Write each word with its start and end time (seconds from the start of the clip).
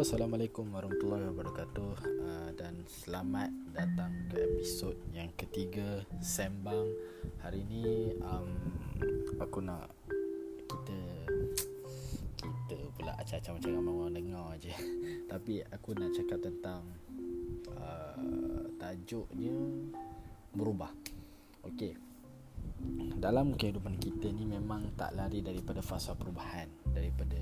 Assalamualaikum 0.00 0.72
warahmatullahi 0.72 1.28
wabarakatuh. 1.28 1.92
Uh, 2.24 2.50
Dan 2.56 2.88
selamat 2.88 3.52
datang 3.76 4.08
ke 4.32 4.40
episod 4.48 4.96
yang 5.12 5.28
ketiga 5.36 6.00
Sembang. 6.24 6.88
Hari 7.44 7.60
ini 7.68 8.16
um, 8.24 8.48
aku 9.36 9.60
nak 9.60 9.92
kita 10.64 11.00
Kita 12.32 12.76
pula 12.96 13.12
acah-acah 13.20 13.52
macam 13.52 13.76
ramai 13.76 13.92
orang 13.92 14.16
dengar 14.16 14.48
je. 14.56 14.72
Tapi 15.36 15.60
aku 15.68 15.92
nak 15.92 16.16
cakap 16.16 16.48
tentang 16.48 16.80
uh, 17.76 18.64
Tajuknya 18.80 19.52
berubah. 20.56 20.96
Okey. 21.68 21.92
Dalam 23.20 23.52
kehidupan 23.52 24.00
kita 24.00 24.32
ni 24.32 24.48
memang 24.48 24.96
tak 24.96 25.12
lari 25.12 25.44
daripada 25.44 25.84
fasa 25.84 26.16
perubahan 26.16 26.72
daripada 26.88 27.36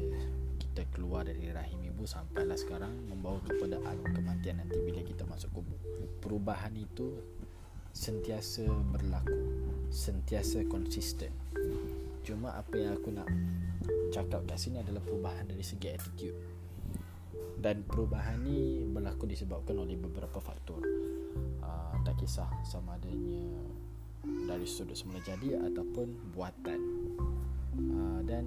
kita 0.79 0.95
keluar 0.95 1.27
dari 1.27 1.51
rahim 1.51 1.91
ibu 1.91 2.07
sampailah 2.07 2.55
sekarang 2.55 3.11
membawa 3.11 3.43
kepada 3.43 3.83
alam 3.83 4.15
kematian 4.15 4.63
nanti 4.63 4.79
bila 4.79 5.03
kita 5.03 5.27
masuk 5.27 5.51
kubur. 5.51 5.75
Perubahan 6.23 6.71
itu 6.79 7.19
sentiasa 7.91 8.63
berlaku 8.95 9.35
sentiasa 9.91 10.63
konsisten. 10.71 11.35
Cuma 12.23 12.55
apa 12.55 12.79
yang 12.79 12.95
aku 12.95 13.11
nak 13.11 13.27
cakap 14.15 14.47
kat 14.47 14.55
sini 14.55 14.79
adalah 14.79 15.03
perubahan 15.03 15.51
dari 15.51 15.67
segi 15.67 15.91
attitude. 15.91 16.39
Dan 17.59 17.83
perubahan 17.83 18.39
ni 18.39 18.87
berlaku 18.87 19.27
disebabkan 19.27 19.83
oleh 19.83 19.99
beberapa 19.99 20.39
faktor. 20.39 20.79
Uh, 21.59 21.99
tak 22.07 22.23
kisah 22.23 22.47
sama 22.63 22.95
adanya 22.95 23.51
dari 24.47 24.63
sudut 24.63 24.95
semula 24.95 25.19
jadi 25.27 25.59
ataupun 25.59 26.39
buatan. 26.39 26.81
Uh, 27.75 28.23
dan 28.23 28.47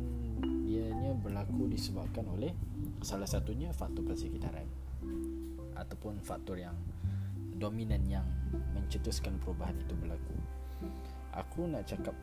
ianya 0.71 1.11
berlaku 1.19 1.67
disebabkan 1.67 2.23
oleh 2.31 2.55
salah 3.03 3.27
satunya 3.27 3.75
faktor 3.75 4.07
persekitaran 4.07 4.63
ataupun 5.75 6.23
faktor 6.23 6.61
yang 6.61 6.77
dominan 7.59 8.01
yang 8.07 8.25
mencetuskan 8.73 9.35
perubahan 9.43 9.75
itu 9.77 9.93
berlaku. 9.99 10.35
Aku 11.35 11.67
nak 11.67 11.85
cakap 11.85 12.15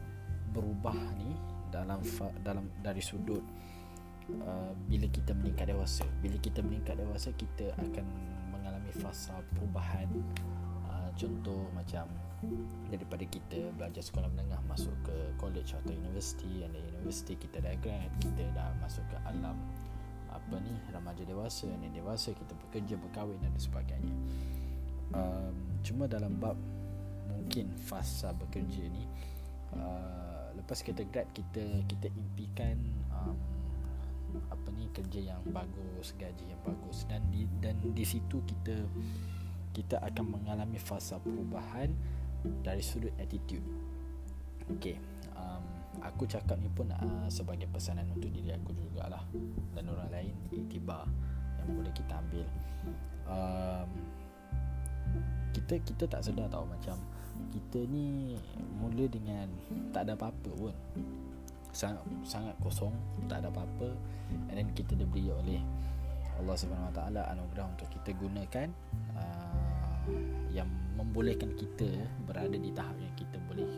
berubah 0.51 0.97
ni 1.21 1.37
dalam 1.69 2.01
dalam 2.41 2.65
dari 2.81 3.05
sudut 3.05 3.45
uh, 4.43 4.73
bila 4.89 5.07
kita 5.13 5.37
meningkat 5.37 5.69
dewasa. 5.69 6.09
Bila 6.25 6.41
kita 6.41 6.65
meningkat 6.65 6.97
dewasa 6.99 7.31
kita 7.37 7.77
akan 7.77 8.07
mengalami 8.51 8.93
fasa 8.97 9.39
perubahan 9.55 10.09
uh, 10.89 11.11
contoh 11.15 11.69
macam 11.77 12.09
daripada 12.87 13.27
kita 13.27 13.75
belajar 13.75 13.99
sekolah 13.99 14.31
menengah 14.31 14.63
masuk 14.71 14.95
ke 15.03 15.17
college 15.43 15.75
atau 15.75 15.91
university 15.91 16.63
dan 16.63 16.71
university 16.71 17.35
kita 17.35 17.59
dah 17.59 17.75
grad 17.83 18.11
kita 18.23 18.47
dah 18.55 18.71
masuk 18.79 19.03
ke 19.11 19.19
alam 19.27 19.59
apa 20.31 20.55
ni 20.63 20.75
remaja 20.95 21.25
dewasa 21.27 21.67
dan 21.67 21.91
dewasa 21.91 22.31
kita 22.31 22.53
bekerja 22.69 22.95
berkahwin 23.01 23.41
dan 23.43 23.55
sebagainya. 23.59 24.15
Um, 25.11 25.57
cuma 25.83 26.05
dalam 26.07 26.37
bab 26.37 26.55
mungkin 27.33 27.73
fasa 27.81 28.37
bekerja 28.37 28.87
ni 28.93 29.09
uh, 29.73 30.53
lepas 30.53 30.85
kita 30.85 31.09
grad 31.09 31.27
kita 31.33 31.65
kita 31.89 32.13
impikan 32.13 32.77
um, 33.09 33.37
apa 34.53 34.69
ni 34.77 34.85
kerja 34.93 35.33
yang 35.35 35.43
bagus 35.51 36.15
gaji 36.21 36.45
yang 36.45 36.63
bagus. 36.63 37.09
Dan 37.09 37.25
di 37.33 37.49
dan 37.59 37.81
di 37.83 38.05
situ 38.05 38.45
kita 38.45 38.77
kita 39.73 39.97
akan 40.05 40.39
mengalami 40.39 40.77
fasa 40.77 41.17
perubahan 41.19 41.93
dari 42.63 42.83
sudut 42.83 43.13
attitude. 43.19 43.65
Okay 44.79 45.01
um, 45.39 45.65
Aku 46.05 46.31
cakap 46.31 46.59
ni 46.63 46.71
pun 46.71 46.91
uh, 46.95 47.27
sebagai 47.27 47.67
pesanan 47.67 48.07
untuk 48.15 48.31
diri 48.31 48.55
aku 48.55 48.71
jugalah 48.77 49.23
Dan 49.75 49.91
orang 49.91 50.11
lain 50.15 50.35
iktibar 50.55 51.07
yang 51.59 51.69
boleh 51.75 51.91
kita 51.91 52.23
ambil. 52.23 52.47
Um, 53.27 53.89
kita 55.51 55.75
kita 55.83 56.05
tak 56.07 56.23
sedar 56.23 56.47
tahu 56.49 56.65
macam 56.71 56.97
kita 57.51 57.83
ni 57.91 58.39
mula 58.79 59.11
dengan 59.11 59.51
tak 59.91 60.07
ada 60.07 60.15
apa-apa 60.15 60.51
pun. 60.55 60.75
Sangat 61.75 62.03
sangat 62.23 62.55
kosong 62.63 62.95
tak 63.27 63.43
ada 63.43 63.51
apa-apa. 63.51 63.91
And 64.49 64.55
then 64.55 64.71
kita 64.79 64.95
diberi 64.95 65.29
oleh 65.35 65.61
Allah 66.39 66.55
Subhanahu 66.55 66.95
Wa 66.95 66.97
Taala 66.97 67.23
anugerah 67.35 67.67
untuk 67.75 67.91
kita 67.91 68.15
gunakan 68.15 68.69
uh, 69.19 69.88
yang 70.53 70.69
membolehkan 70.97 71.55
kita 71.55 71.89
berada 72.27 72.57
di 72.57 72.71
tahap 72.75 72.97
yang 72.99 73.15
kita 73.15 73.37
boleh 73.47 73.71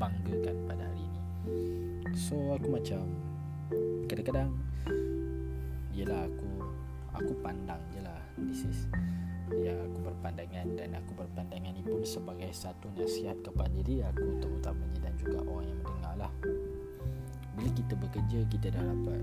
banggakan 0.00 0.56
pada 0.66 0.82
hari 0.84 1.02
ini. 1.02 1.20
So 2.16 2.56
aku 2.56 2.72
macam 2.72 3.04
kadang-kadang 4.06 4.50
yalah 5.96 6.28
aku 6.28 6.50
aku 7.16 7.32
pandang 7.40 7.80
je 7.90 8.00
lah 8.04 8.20
this 8.36 8.68
is 8.68 8.84
ya 9.56 9.72
aku 9.72 9.98
berpandangan 10.04 10.66
dan 10.76 10.92
aku 10.98 11.12
berpandangan 11.16 11.72
ini 11.72 11.82
pun 11.82 12.04
sebagai 12.04 12.52
satu 12.52 12.92
nasihat 12.94 13.40
kepada 13.40 13.72
diri 13.72 14.04
aku 14.04 14.36
terutamanya 14.42 14.98
dan 15.08 15.14
juga 15.16 15.40
orang 15.48 15.66
yang 15.72 15.80
mendengar 15.80 16.14
lah 16.20 16.32
bila 17.56 17.70
kita 17.72 17.94
bekerja 17.96 18.38
kita 18.52 18.66
dah 18.76 18.84
dapat 18.84 19.22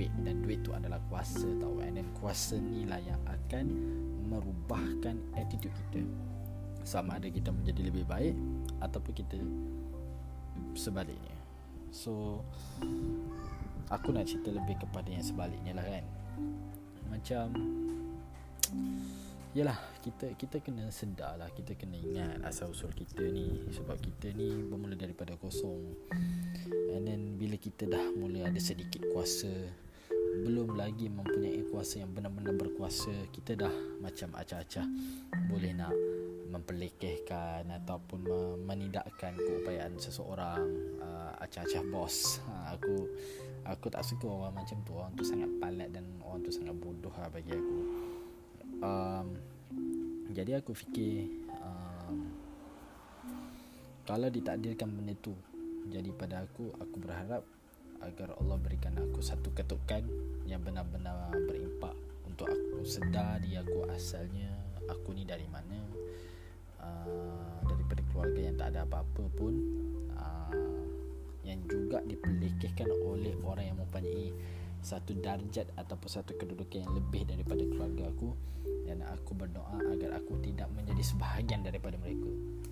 duit 0.00 0.12
dan 0.24 0.40
duit 0.40 0.64
tu 0.64 0.72
adalah 0.72 0.96
kuasa 1.12 1.44
tau 1.60 1.76
and 1.84 2.00
then 2.00 2.08
kuasa 2.16 2.56
ni 2.56 2.88
lah 2.88 2.96
yang 3.04 3.20
akan 3.28 3.68
merubahkan 4.32 5.20
attitude 5.36 5.76
kita. 5.76 6.00
Sama 6.88 7.20
ada 7.20 7.28
kita 7.28 7.52
menjadi 7.52 7.92
lebih 7.92 8.08
baik 8.08 8.32
ataupun 8.80 9.12
kita 9.12 9.36
sebaliknya. 10.72 11.36
So 11.92 12.40
aku 13.92 14.16
nak 14.16 14.24
cerita 14.24 14.48
lebih 14.48 14.80
kepada 14.80 15.04
yang 15.12 15.20
sebaliknya 15.20 15.76
lah 15.76 15.84
kan. 15.84 16.04
Macam 17.12 17.52
Yalah 19.50 19.74
kita 19.98 20.30
kita 20.38 20.62
kena 20.62 20.94
sedar 20.94 21.34
lah 21.34 21.50
Kita 21.50 21.74
kena 21.74 21.98
ingat 21.98 22.38
asal 22.46 22.70
usul 22.70 22.94
kita 22.96 23.26
ni. 23.28 23.68
Sebab 23.68 24.00
kita 24.00 24.32
ni 24.32 24.48
bermula 24.64 24.96
daripada 24.96 25.36
kosong. 25.36 25.92
And 26.94 27.04
then 27.04 27.36
bila 27.36 27.58
kita 27.60 27.90
dah 27.90 28.14
mula 28.14 28.48
ada 28.48 28.62
sedikit 28.62 29.04
kuasa 29.10 29.50
Belum 30.40 30.72
lagi 30.72 31.12
mempunyai 31.12 31.68
kuasa 31.68 32.00
yang 32.00 32.16
benar-benar 32.16 32.56
berkuasa 32.56 33.12
Kita 33.28 33.52
dah 33.56 33.74
macam 34.00 34.32
acah-acah. 34.36 34.86
Boleh 35.52 35.72
nak 35.76 35.92
memperlekehkan 36.50 37.70
ataupun 37.70 38.26
menidakkan 38.66 39.38
keupayaan 39.38 39.94
seseorang 40.02 40.66
uh, 40.98 41.32
acah-acah 41.46 41.82
bos. 41.86 42.42
Uh, 42.42 42.74
aku 42.74 42.94
aku 43.68 43.86
tak 43.86 44.02
suka 44.02 44.26
orang 44.26 44.58
macam 44.58 44.82
tu. 44.82 44.92
Orang 44.98 45.14
tu 45.14 45.22
sangat 45.22 45.46
palat 45.62 45.94
dan 45.94 46.02
orang 46.26 46.42
tu 46.42 46.50
sangat 46.50 46.74
bodoh 46.74 47.14
lah 47.14 47.30
bagi 47.30 47.54
aku. 47.54 47.78
Um, 48.82 49.26
jadi 50.30 50.58
aku 50.62 50.74
fikir 50.74 51.26
um, 51.54 52.30
kalau 54.06 54.30
ditakdirkan 54.30 54.90
benda 54.90 55.14
tu 55.18 55.34
jadi 55.90 56.10
pada 56.14 56.46
aku 56.46 56.70
aku 56.78 56.96
berharap 57.02 57.42
agar 58.04 58.36
Allah 58.40 58.56
berikan 58.60 58.96
aku 58.96 59.20
satu 59.20 59.52
ketukan 59.52 60.04
yang 60.48 60.60
benar-benar 60.64 61.30
berimpak 61.46 61.94
untuk 62.26 62.48
aku 62.48 62.82
sedar 62.84 63.38
dia 63.44 63.60
aku 63.60 63.86
asalnya 63.92 64.50
aku 64.88 65.12
ni 65.14 65.22
dari 65.28 65.46
mana 65.46 65.80
Ah, 66.80 67.60
daripada 67.68 68.00
keluarga 68.08 68.40
yang 68.40 68.56
tak 68.56 68.68
ada 68.72 68.88
apa-apa 68.88 69.24
pun 69.36 69.52
uh, 70.16 70.80
yang 71.44 71.60
juga 71.68 72.00
diperlekehkan 72.08 72.88
oleh 73.04 73.36
orang 73.44 73.68
yang 73.68 73.78
mempunyai 73.84 74.32
satu 74.80 75.12
darjat 75.20 75.68
ataupun 75.76 76.08
satu 76.08 76.32
kedudukan 76.40 76.88
yang 76.88 76.92
lebih 76.96 77.28
daripada 77.28 77.60
keluarga 77.68 78.08
aku. 78.08 78.32
Dan 78.88 79.04
aku 79.04 79.36
berdoa 79.36 79.76
agar 79.92 80.24
aku 80.24 80.40
tidak 80.40 80.72
menjadi 80.72 81.04
sebahagian 81.04 81.60
daripada 81.60 82.00
mereka. 82.00 82.26
uh, 82.26 82.69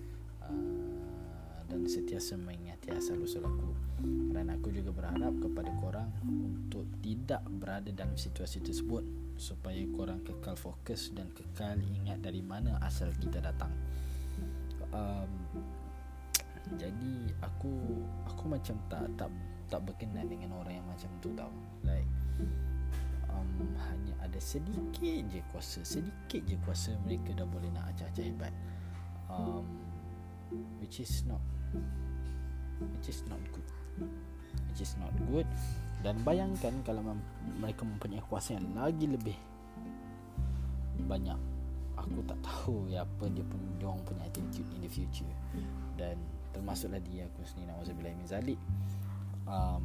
sentiasa 1.89 2.37
mengingati 2.37 2.93
asal 2.93 3.17
usul 3.25 3.41
aku. 3.41 3.73
Dan 4.29 4.53
aku 4.53 4.69
juga 4.69 4.93
berharap 4.93 5.33
kepada 5.41 5.73
korang 5.81 6.09
untuk 6.21 6.85
tidak 7.01 7.41
berada 7.49 7.89
dalam 7.89 8.13
situasi 8.13 8.61
tersebut 8.61 9.01
supaya 9.41 9.81
korang 9.97 10.21
kekal 10.21 10.53
fokus 10.53 11.09
dan 11.17 11.33
kekal 11.33 11.81
ingat 11.81 12.21
dari 12.21 12.45
mana 12.45 12.77
asal 12.85 13.09
kita 13.17 13.41
datang. 13.41 13.73
Um, 14.93 15.31
jadi 16.77 17.33
aku 17.41 17.73
aku 18.29 18.43
macam 18.45 18.77
tak 18.93 19.09
tak 19.17 19.31
tak 19.73 19.81
berkenan 19.89 20.29
dengan 20.29 20.53
orang 20.61 20.77
yang 20.77 20.87
macam 20.87 21.09
tu 21.17 21.33
tau. 21.33 21.49
Like 21.81 22.05
um, 23.33 23.73
hanya 23.89 24.13
ada 24.21 24.37
sedikit 24.37 25.25
je 25.33 25.41
kuasa 25.49 25.81
sedikit 25.81 26.45
je 26.45 26.55
kuasa 26.61 26.93
mereka 27.01 27.33
dah 27.33 27.47
boleh 27.49 27.73
nak 27.73 27.89
acah-acah 27.95 28.25
hebat. 28.25 28.53
Um, 29.29 29.65
which 30.81 31.01
is 31.01 31.25
not 31.29 31.41
which 32.79 33.11
is 33.11 33.23
not 33.27 33.41
good. 33.51 33.67
Which 34.71 34.81
is 34.83 34.93
not 34.97 35.11
good. 35.27 35.47
Dan 35.99 36.23
bayangkan 36.23 36.71
kalau 36.87 37.03
mereka 37.59 37.83
mempunyai 37.83 38.23
kuasa 38.23 38.55
yang 38.55 38.71
lagi 38.71 39.03
lebih 39.03 39.35
banyak 40.99 41.35
aku 41.99 42.23
tak 42.23 42.39
tahu 42.39 42.87
ya 42.87 43.03
apa 43.03 43.27
dia 43.31 43.43
pun 43.43 43.59
dia 43.75 43.87
orang 43.87 44.03
punya 44.07 44.23
attitude 44.23 44.69
in 44.75 44.81
the 44.83 44.91
future. 44.91 45.33
Dan 45.99 46.15
termasuklah 46.55 47.03
dia 47.03 47.27
aku 47.27 47.43
sendiri 47.43 47.67
nauzubillah 47.67 48.15
min 48.15 48.27
zalik. 48.27 48.59
Um 49.43 49.83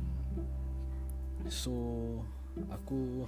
so 1.50 1.74
aku 2.70 3.26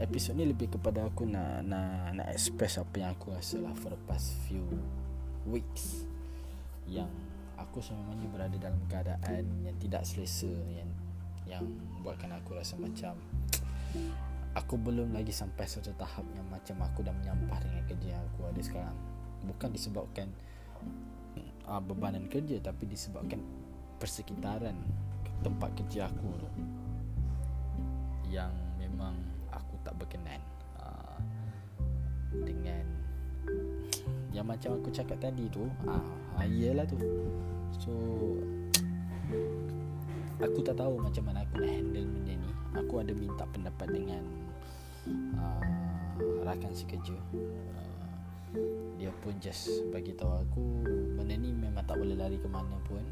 episod 0.00 0.34
ni 0.34 0.48
lebih 0.48 0.72
kepada 0.72 1.06
aku 1.06 1.28
nak 1.28 1.62
nak 1.62 2.16
nak 2.16 2.26
express 2.32 2.80
apa 2.80 2.94
yang 2.98 3.10
aku 3.14 3.36
rasa 3.36 3.60
lah 3.60 3.70
for 3.76 3.92
the 3.92 4.00
past 4.08 4.32
few 4.48 4.64
weeks 5.46 6.09
yang 6.90 7.08
aku 7.54 7.78
sebenarnya 7.78 8.26
berada 8.34 8.56
dalam 8.58 8.82
keadaan 8.90 9.46
yang 9.62 9.76
tidak 9.78 10.02
selesa 10.02 10.50
yang 10.74 10.90
yang 11.46 11.64
buatkan 12.02 12.34
aku 12.34 12.58
rasa 12.58 12.74
macam 12.78 13.14
aku 14.54 14.74
belum 14.74 15.14
lagi 15.14 15.30
sampai 15.30 15.66
satu 15.66 15.94
tahap 15.94 16.26
yang 16.34 16.46
macam 16.50 16.82
aku 16.82 17.06
dah 17.06 17.14
menyampah 17.14 17.58
dengan 17.62 17.82
kerja 17.86 18.08
yang 18.18 18.22
aku 18.34 18.40
ada 18.50 18.60
sekarang. 18.62 18.96
Bukan 19.46 19.68
disebabkan 19.72 20.28
uh, 21.70 21.82
bebanan 21.82 22.26
kerja 22.26 22.58
tapi 22.58 22.90
disebabkan 22.90 23.38
persekitaran 24.02 24.74
tempat 25.40 25.70
kerja 25.78 26.10
aku 26.10 26.28
tu 26.36 26.48
yang 28.30 28.52
memang 28.76 29.16
aku 29.50 29.74
tak 29.82 29.96
berkenan 29.96 30.40
uh, 30.78 31.18
dengan 32.44 32.99
yang 34.30 34.46
macam 34.46 34.78
aku 34.78 34.88
cakap 34.94 35.18
tadi 35.18 35.50
tu 35.50 35.66
ah 35.90 35.98
uh, 36.38 36.46
iyalah 36.46 36.86
tu. 36.86 36.96
So 37.78 37.92
aku 40.40 40.58
tak 40.64 40.78
tahu 40.78 40.96
macam 40.98 41.22
mana 41.28 41.44
aku 41.44 41.60
nak 41.60 41.70
handle 41.70 42.06
benda 42.06 42.34
ni. 42.38 42.50
Aku 42.78 43.02
ada 43.02 43.12
minta 43.12 43.44
pendapat 43.50 43.88
dengan 43.90 44.22
uh, 45.36 45.62
rakan 46.46 46.72
sekerja. 46.72 47.18
Uh, 47.34 47.90
dia 48.98 49.10
pun 49.24 49.34
just 49.40 49.70
bagi 49.94 50.12
tahu 50.14 50.30
aku 50.30 50.62
benda 51.18 51.34
ni 51.34 51.50
memang 51.54 51.82
tak 51.86 51.98
boleh 51.98 52.14
lari 52.14 52.38
ke 52.38 52.46
mana 52.46 52.78
pun. 52.86 53.02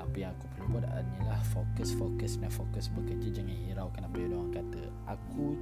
Apa 0.00 0.14
yang 0.16 0.30
aku 0.36 0.44
perlu 0.54 0.66
buat 0.78 0.84
adalah 0.90 1.40
fokus 1.54 1.90
fokus 1.96 2.36
dan 2.40 2.50
fokus 2.50 2.90
bekerja 2.92 3.40
jangan 3.40 3.56
hiraukan 3.68 4.02
apa 4.04 4.16
yang 4.20 4.32
orang 4.36 4.52
kata. 4.52 4.82
Aku 5.10 5.56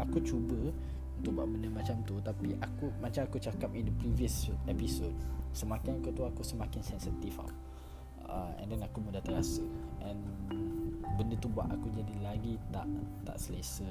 aku 0.00 0.18
cuba 0.24 0.72
untuk 1.20 1.36
buat 1.36 1.48
benda 1.50 1.68
macam 1.68 2.00
tu 2.06 2.16
tapi 2.24 2.56
aku 2.58 2.88
macam 2.98 3.28
aku 3.28 3.38
cakap 3.42 3.70
in 3.76 3.88
the 3.90 3.94
previous 4.00 4.48
episode 4.64 5.14
semakin 5.52 6.00
aku 6.00 6.10
tu 6.16 6.24
aku 6.24 6.42
semakin 6.42 6.80
sensitif 6.80 7.36
tau. 7.36 7.48
Uh, 8.32 8.52
and 8.64 8.72
then 8.72 8.80
aku 8.80 9.04
mudah 9.04 9.20
terasa. 9.20 9.60
And 10.00 10.20
benda 11.20 11.36
tu 11.36 11.52
buat 11.52 11.68
aku 11.68 11.92
jadi 11.92 12.14
lagi 12.24 12.56
tak 12.72 12.88
tak 13.28 13.36
selesa. 13.36 13.88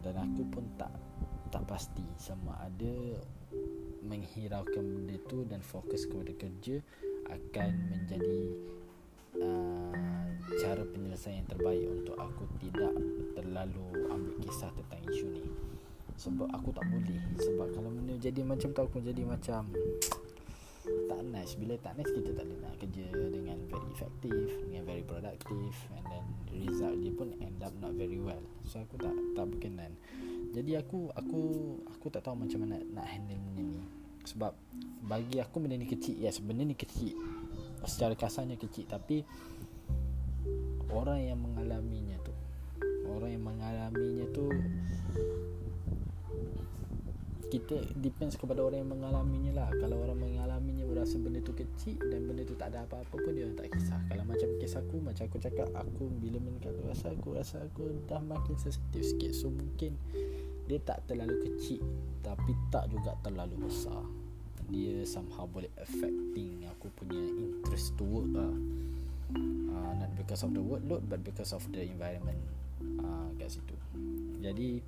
Dan 0.00 0.14
aku 0.14 0.46
pun 0.48 0.64
tak 0.78 0.94
tak 1.50 1.66
pasti 1.66 2.02
sama 2.18 2.54
ada 2.62 3.18
menghiraukan 4.06 4.82
benda 4.82 5.16
tu 5.26 5.42
dan 5.46 5.62
fokus 5.62 6.06
kepada 6.06 6.34
kerja 6.34 6.78
akan 7.30 7.70
menjadi 7.90 8.40
uh, 9.42 9.94
cara 10.60 10.82
penyelesaian 10.86 11.42
yang 11.42 11.50
terbaik 11.50 11.84
untuk 11.90 12.14
aku. 12.14 12.46
Tidak 12.62 12.94
terlalu 13.34 14.06
ambil 14.14 14.34
kisah 14.46 14.70
tentang 14.70 15.02
isu 15.10 15.26
ni 15.34 15.44
sebab 16.14 16.46
aku 16.54 16.70
tak 16.70 16.86
boleh. 16.86 17.20
Sebab 17.42 17.68
kalau 17.74 17.90
benda 17.90 18.14
jadi 18.16 18.40
macam 18.46 18.70
tu 18.70 18.80
aku 18.80 18.98
jadi 19.02 19.22
macam 19.26 19.66
tak 21.10 21.20
nice. 21.26 21.52
Bila 21.58 21.74
tak 21.82 21.98
nice 21.98 22.12
kita 22.14 22.30
tak 22.32 22.44
boleh 22.46 22.60
nak 22.62 22.74
kerja 22.78 23.06
dengan 23.30 23.58
very 23.66 23.88
effective 23.90 24.50
dengan 24.70 24.82
very 24.86 25.04
productive. 25.04 25.74
And 25.98 26.04
then 26.06 26.24
result 26.54 26.96
dia 27.02 27.12
pun 27.12 27.34
end 27.42 27.58
up 27.60 27.74
not 27.82 27.98
very 27.98 28.18
well. 28.22 28.42
So 28.70 28.80
aku 28.80 28.94
tak 29.00 29.14
tak 29.34 29.46
berkenan. 29.50 29.92
Jadi 30.54 30.78
aku 30.78 31.10
aku 31.12 31.40
aku 31.90 32.06
tak 32.14 32.22
tahu 32.22 32.38
macam 32.38 32.62
mana 32.62 32.78
nak 32.94 33.06
handle 33.10 33.40
benda 33.50 33.62
ni. 33.74 33.82
Sebab 34.24 34.54
bagi 35.04 35.42
aku 35.42 35.58
benda 35.58 35.76
ni 35.76 35.90
kecil. 35.90 36.14
Yes 36.14 36.38
benda 36.38 36.62
ni 36.62 36.78
kecil. 36.78 37.18
Secara 37.84 38.14
kasarnya 38.14 38.54
kecil. 38.54 38.86
Tapi 38.86 39.26
orang 40.94 41.20
yang 41.26 41.42
mengalaminya 41.42 42.16
tu 42.22 42.32
orang 43.10 43.30
yang 43.36 43.44
mengalaminya 43.44 44.26
tu 44.32 44.48
kita 47.54 47.86
depends 48.02 48.34
kepada 48.34 48.66
orang 48.66 48.82
yang 48.82 48.90
mengalaminya 48.98 49.62
lah. 49.62 49.70
Kalau 49.78 50.02
orang 50.02 50.18
mengalaminya 50.18 50.82
berasa 50.90 51.22
benda 51.22 51.38
tu 51.38 51.54
kecil 51.54 52.02
dan 52.10 52.26
benda 52.26 52.42
tu 52.42 52.58
tak 52.58 52.74
ada 52.74 52.82
apa-apa 52.82 53.14
pun 53.14 53.30
dia 53.30 53.46
tak 53.54 53.70
kisah. 53.70 54.02
Kalau 54.10 54.26
macam 54.26 54.48
kes 54.58 54.74
aku 54.74 54.98
macam 54.98 55.22
aku 55.30 55.38
cakap 55.38 55.70
aku 55.70 56.10
bila 56.18 56.42
meningkat 56.42 56.74
rasa 56.82 57.14
aku 57.14 57.38
rasa 57.38 57.62
aku 57.62 57.94
dah 58.10 58.18
makin 58.18 58.58
sensitif 58.58 59.06
sikit. 59.06 59.30
So 59.38 59.54
mungkin 59.54 59.94
dia 60.66 60.82
tak 60.82 61.06
terlalu 61.06 61.46
kecil 61.46 61.78
tapi 62.26 62.58
tak 62.74 62.90
juga 62.90 63.14
terlalu 63.22 63.70
besar. 63.70 64.02
Dia 64.74 65.06
somehow 65.06 65.46
boleh 65.46 65.70
affecting 65.78 66.66
aku 66.66 66.90
punya 66.98 67.22
interest 67.38 67.94
to 67.94 68.02
work 68.02 68.34
lah. 68.34 68.50
Uh, 69.30 69.92
not 70.02 70.10
because 70.18 70.42
of 70.42 70.50
the 70.50 70.62
workload 70.62 71.06
but 71.06 71.22
because 71.22 71.54
of 71.54 71.62
the 71.70 71.86
environment 71.86 72.42
uh, 72.98 73.30
kat 73.38 73.46
situ. 73.46 73.78
Jadi 74.42 74.82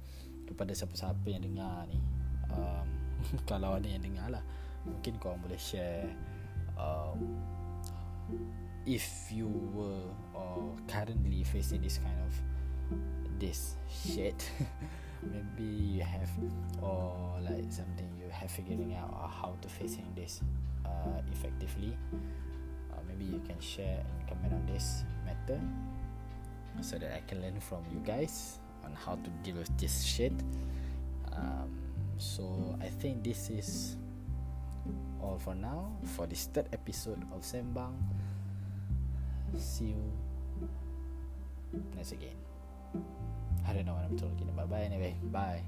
kepada 0.51 0.75
siapa-siapa 0.75 1.27
yang 1.31 1.47
dengar 1.47 1.87
ni 1.87 2.16
um, 2.53 2.87
kalau 3.51 3.79
ada 3.79 3.89
yang 3.89 4.03
dengar 4.03 4.29
lah 4.31 4.45
mungkin 4.87 5.19
kau 5.19 5.35
boleh 5.43 5.59
share 5.59 6.07
um, 6.79 7.39
if 8.87 9.31
you 9.35 9.51
were 9.75 10.07
or 10.35 10.75
currently 10.87 11.43
facing 11.43 11.83
this 11.83 11.99
kind 11.99 12.19
of 12.23 12.33
this 13.43 13.75
shit 13.91 14.39
maybe 15.27 15.99
you 15.99 16.03
have 16.07 16.31
or 16.79 17.35
like 17.43 17.67
something 17.73 18.07
you 18.15 18.31
have 18.31 18.51
figuring 18.51 18.95
out 18.95 19.11
how 19.27 19.51
to 19.59 19.67
facing 19.67 20.07
this 20.15 20.39
uh, 20.87 21.19
effectively 21.35 21.99
uh, 22.95 23.03
maybe 23.11 23.27
you 23.27 23.43
can 23.43 23.59
share 23.59 24.07
and 24.07 24.19
comment 24.31 24.55
on 24.55 24.63
this 24.71 25.03
matter 25.27 25.59
so 26.81 26.99
that 26.99 27.13
I 27.13 27.23
can 27.27 27.41
learn 27.43 27.61
from 27.61 27.85
you 27.93 28.01
guys 28.05 28.59
on 28.85 28.93
how 28.93 29.17
to 29.17 29.31
deal 29.43 29.57
with 29.57 29.73
this 29.79 30.05
shit. 30.05 30.33
Um, 31.33 31.86
So 32.19 32.77
I 32.81 32.89
think 32.89 33.25
this 33.25 33.51
is 33.51 33.97
all 35.21 35.39
for 35.39 35.55
now 35.55 35.93
for 36.17 36.27
this 36.27 36.47
third 36.53 36.69
episode 36.73 37.23
of 37.33 37.43
Sembang. 37.43 37.93
See 39.59 39.97
you 39.97 40.03
next 41.97 42.13
again. 42.13 42.37
I 43.67 43.73
don't 43.73 43.85
know 43.87 43.95
what 43.95 44.05
I'm 44.05 44.19
talking 44.19 44.49
about. 44.49 44.71
Bye 44.71 44.89
anyway. 44.89 45.17
Bye. 45.33 45.63